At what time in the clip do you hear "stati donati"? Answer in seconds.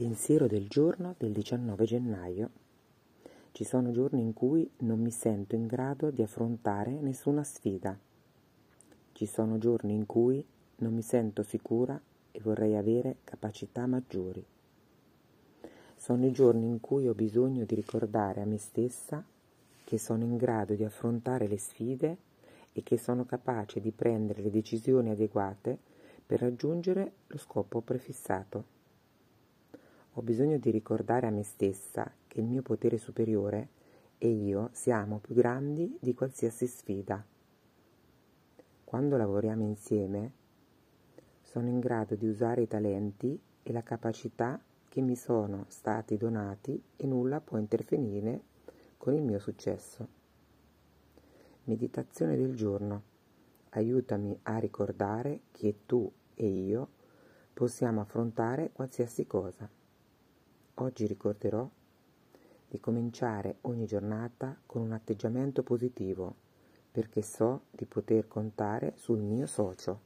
45.68-46.82